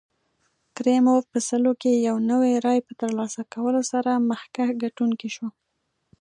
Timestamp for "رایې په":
2.65-2.93